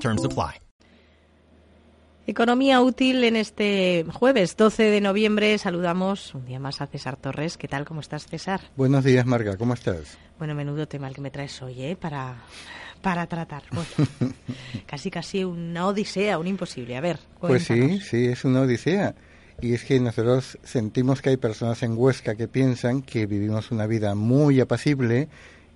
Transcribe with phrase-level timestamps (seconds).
[0.00, 0.60] Terms apply.
[2.26, 5.56] Economía útil en este jueves 12 de noviembre.
[5.58, 7.56] Saludamos un día más a César Torres.
[7.56, 7.84] ¿Qué tal?
[7.84, 8.60] ¿Cómo estás, César?
[8.76, 9.56] Buenos días, Marga.
[9.56, 10.18] ¿Cómo estás?
[10.38, 11.96] Bueno, menudo tema el que me traes hoy, ¿eh?
[11.96, 12.36] Para,
[13.00, 13.62] para tratar.
[13.72, 14.32] Bueno,
[14.86, 16.96] casi, casi una odisea, un imposible.
[16.96, 18.04] A ver, Pues sí, cuéntanos.
[18.04, 19.14] sí, es una odisea.
[19.62, 23.86] Y es que nosotros sentimos que hay personas en Huesca que piensan que vivimos una
[23.86, 25.28] vida muy apacible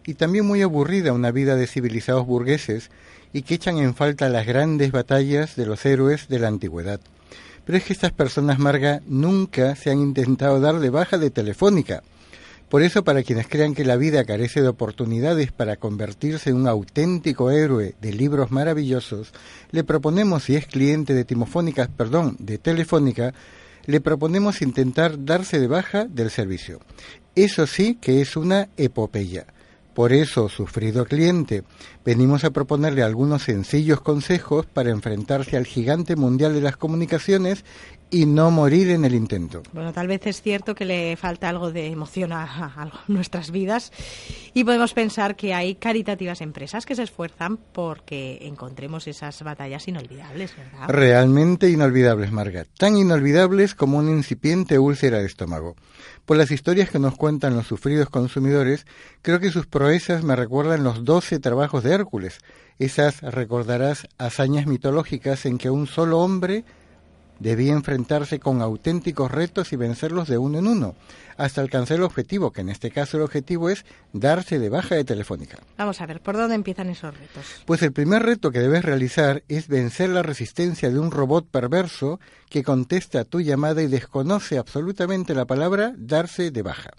[0.07, 2.91] y también muy aburrida, una vida de civilizados burgueses,
[3.33, 7.01] y que echan en falta las grandes batallas de los héroes de la antigüedad.
[7.65, 12.03] Pero es que estas personas, Marga, nunca se han intentado dar de baja de Telefónica.
[12.69, 16.69] Por eso, para quienes crean que la vida carece de oportunidades para convertirse en un
[16.69, 19.33] auténtico héroe de libros maravillosos,
[19.73, 23.35] le proponemos, si es cliente de Timofónica, perdón, de Telefónica,
[23.87, 26.81] le proponemos intentar darse de baja del servicio.
[27.35, 29.47] Eso sí que es una epopeya.
[30.01, 31.63] Por eso, sufrido cliente,
[32.07, 37.67] venimos a proponerle algunos sencillos consejos para enfrentarse al gigante mundial de las comunicaciones
[38.13, 39.63] y no morir en el intento.
[39.73, 43.51] Bueno, tal vez es cierto que le falta algo de emoción a, a- a nuestras
[43.53, 43.93] vidas
[44.53, 50.57] y podemos pensar que hay caritativas empresas que se esfuerzan porque encontremos esas batallas inolvidables,
[50.57, 50.89] ¿verdad?
[50.89, 52.65] Realmente inolvidables, Marga.
[52.79, 55.77] Tan inolvidables como una incipiente úlcera de estómago.
[56.27, 58.87] Por las historias que nos cuentan los sufridos consumidores,
[59.23, 62.39] creo que sus proezas me recuerdan los doce trabajos de Hércules.
[62.79, 66.65] Esas, recordarás, hazañas mitológicas en que un solo hombre
[67.41, 70.95] debía enfrentarse con auténticos retos y vencerlos de uno en uno,
[71.37, 75.05] hasta alcanzar el objetivo, que en este caso el objetivo es darse de baja de
[75.05, 75.59] Telefónica.
[75.77, 77.45] Vamos a ver, ¿por dónde empiezan esos retos?
[77.65, 82.21] Pues el primer reto que debes realizar es vencer la resistencia de un robot perverso
[82.49, 86.91] que contesta a tu llamada y desconoce absolutamente la palabra darse de baja.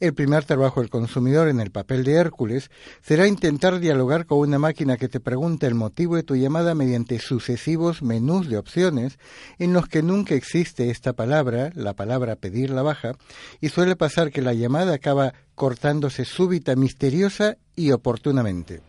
[0.00, 2.70] El primer trabajo del consumidor en el papel de Hércules
[3.02, 7.18] será intentar dialogar con una máquina que te pregunta el motivo de tu llamada mediante
[7.18, 9.18] sucesivos menús de opciones
[9.58, 13.12] en los que nunca existe esta palabra, la palabra pedir la baja,
[13.60, 18.80] y suele pasar que la llamada acaba cortándose súbita, misteriosa y oportunamente.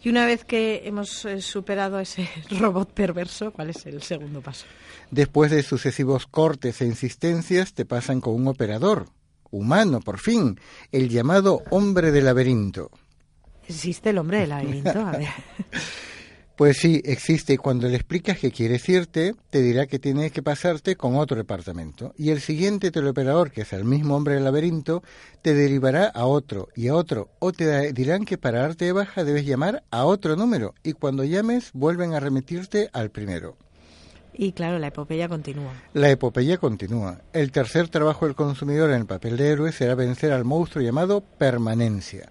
[0.00, 2.30] Y una vez que hemos eh, superado ese
[2.60, 4.64] robot perverso, ¿cuál es el segundo paso?
[5.10, 9.08] Después de sucesivos cortes e insistencias, te pasan con un operador,
[9.50, 10.58] humano, por fin,
[10.92, 12.90] el llamado hombre de laberinto.
[13.68, 15.00] ¿Existe el hombre del laberinto?
[15.00, 15.28] A ver.
[16.56, 20.42] Pues sí, existe y cuando le explicas que quieres irte, te dirá que tienes que
[20.42, 22.14] pasarte con otro departamento.
[22.16, 25.02] Y el siguiente teleoperador, que es el mismo hombre del laberinto,
[25.42, 27.28] te derivará a otro y a otro.
[27.40, 30.74] O te dirán que para darte de baja debes llamar a otro número.
[30.82, 33.58] Y cuando llames, vuelven a remitirte al primero.
[34.38, 35.72] Y claro, la epopeya continúa.
[35.94, 37.22] La epopeya continúa.
[37.32, 41.22] El tercer trabajo del consumidor en el papel de héroe será vencer al monstruo llamado
[41.22, 42.28] permanencia.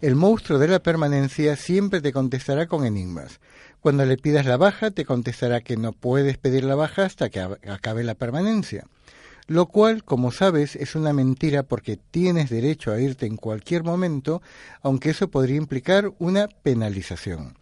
[0.00, 3.38] El monstruo de la permanencia siempre te contestará con enigmas.
[3.80, 7.40] Cuando le pidas la baja, te contestará que no puedes pedir la baja hasta que
[7.40, 8.86] ab- acabe la permanencia.
[9.46, 14.42] Lo cual, como sabes, es una mentira porque tienes derecho a irte en cualquier momento,
[14.82, 17.56] aunque eso podría implicar una penalización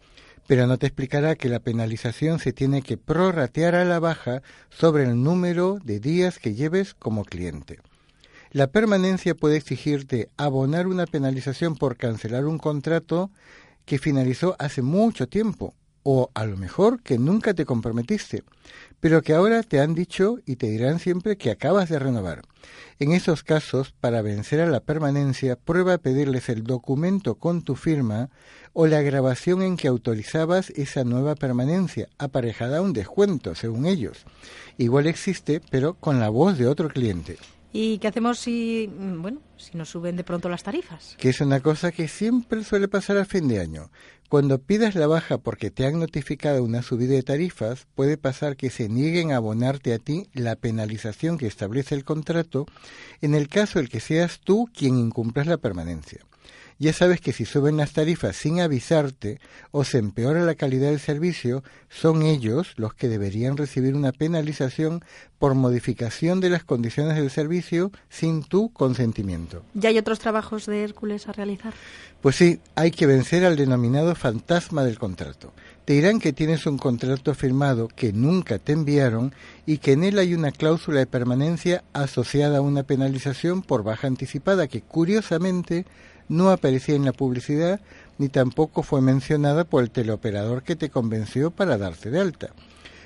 [0.47, 5.03] pero no te explicará que la penalización se tiene que prorratear a la baja sobre
[5.03, 7.79] el número de días que lleves como cliente.
[8.51, 13.31] La permanencia puede exigirte abonar una penalización por cancelar un contrato
[13.85, 18.43] que finalizó hace mucho tiempo, o a lo mejor que nunca te comprometiste,
[18.99, 22.43] pero que ahora te han dicho y te dirán siempre que acabas de renovar.
[22.99, 27.75] En esos casos, para vencer a la permanencia, prueba a pedirles el documento con tu
[27.75, 28.29] firma
[28.71, 34.25] o la grabación en que autorizabas esa nueva permanencia, aparejada a un descuento, según ellos.
[34.77, 37.37] Igual existe, pero con la voz de otro cliente.
[37.75, 41.15] ¿Y qué hacemos si, mm, bueno, si nos suben de pronto las tarifas?
[41.17, 43.89] que es una cosa que siempre suele pasar a fin de año.
[44.29, 48.69] Cuando pidas la baja porque te han notificado una subida de tarifas, puede pasar que
[48.69, 52.65] se nieguen a abonarte a ti la penalización que establece el contrato
[53.21, 56.19] en el caso el que seas tú quien incumplas la permanencia.
[56.83, 59.39] Ya sabes que si suben las tarifas sin avisarte
[59.71, 64.99] o se empeora la calidad del servicio, son ellos los que deberían recibir una penalización
[65.39, 69.63] por modificación de las condiciones del servicio sin tu consentimiento.
[69.73, 71.73] ¿Ya hay otros trabajos de Hércules a realizar?
[72.19, 75.53] Pues sí, hay que vencer al denominado fantasma del contrato.
[75.85, 79.33] Te dirán que tienes un contrato firmado que nunca te enviaron
[79.65, 84.07] y que en él hay una cláusula de permanencia asociada a una penalización por baja
[84.07, 85.85] anticipada que curiosamente
[86.29, 87.79] no aparecía en la publicidad
[88.17, 92.49] ni tampoco fue mencionada por el teleoperador que te convenció para darte de alta.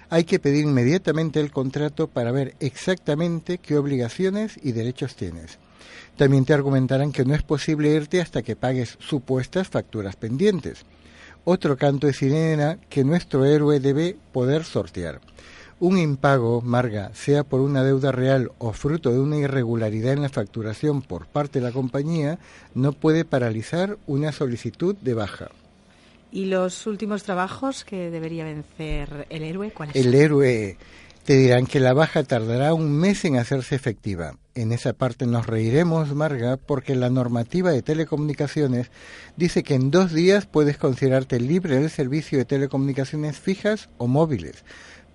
[0.09, 5.59] Hay que pedir inmediatamente el contrato para ver exactamente qué obligaciones y derechos tienes.
[6.15, 10.85] También te argumentarán que no es posible irte hasta que pagues supuestas facturas pendientes.
[11.43, 15.21] Otro canto de sirena que nuestro héroe debe poder sortear.
[15.79, 20.29] Un impago, Marga, sea por una deuda real o fruto de una irregularidad en la
[20.29, 22.39] facturación por parte de la compañía,
[22.73, 25.49] no puede paralizar una solicitud de baja.
[26.31, 29.71] ¿Y los últimos trabajos que debería vencer el héroe?
[29.71, 30.77] ¿Cuáles El héroe
[31.27, 34.35] te dirán que la baja tardará un mes en hacerse efectiva.
[34.55, 38.89] En esa parte nos reiremos, Marga, porque la normativa de telecomunicaciones
[39.35, 44.63] dice que en dos días puedes considerarte libre del servicio de telecomunicaciones fijas o móviles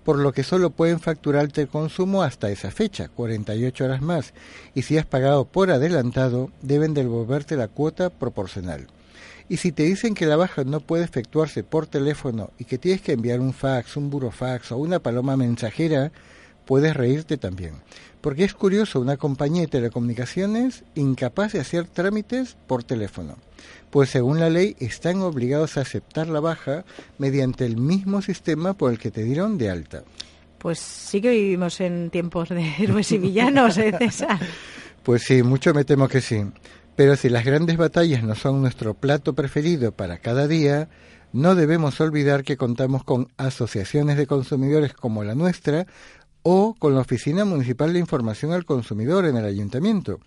[0.05, 4.35] por lo que solo pueden facturarte el consumo hasta esa fecha, 48 horas más,
[4.75, 8.87] y si has pagado por adelantado, deben devolverte la cuota proporcional.
[9.49, 13.03] Y si te dicen que la baja no puede efectuarse por teléfono y que tienes
[13.03, 16.11] que enviar un fax, un burofax o una paloma mensajera,
[16.65, 17.75] puedes reírte también.
[18.21, 23.37] Porque es curioso una compañía de telecomunicaciones incapaz de hacer trámites por teléfono
[23.93, 26.87] pues según la ley están obligados a aceptar la baja
[27.19, 30.03] mediante el mismo sistema por el que te dieron de alta.
[30.57, 34.41] Pues sí que vivimos en tiempos de héroes y villanos, ¿eh, César?
[35.03, 36.43] Pues sí, mucho me temo que sí.
[36.97, 40.89] Pero si las grandes batallas no son nuestro plato preferido para cada día,
[41.35, 45.87] no debemos olvidar que contamos con asociaciones de consumidores como la nuestra
[46.43, 50.21] o con la Oficina Municipal de Información al Consumidor en el Ayuntamiento.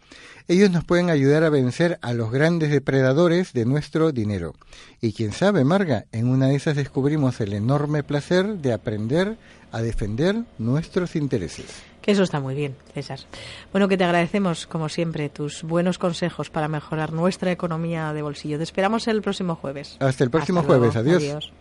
[0.48, 4.54] Ellos nos pueden ayudar a vencer a los grandes depredadores de nuestro dinero.
[5.02, 9.38] Y quién sabe, Marga, en una de esas descubrimos el enorme placer de aprender
[9.72, 11.84] a defender nuestros intereses.
[12.02, 13.20] Que eso está muy bien, César.
[13.72, 18.58] Bueno, que te agradecemos, como siempre, tus buenos consejos para mejorar nuestra economía de bolsillo.
[18.58, 19.98] Te esperamos el próximo jueves.
[20.00, 20.96] Hasta el próximo jueves.
[20.96, 21.52] Adiós.